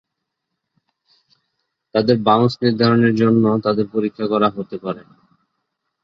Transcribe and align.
তাদের 1.95 2.17
বাউন্স 2.19 2.53
নির্ধারণের 2.63 3.13
জন্য 3.15 3.43
তাদের 3.65 3.85
পরীক্ষা 3.93 4.25
করা 4.27 4.47
হতে 4.49 4.77
পারে। 4.77 5.01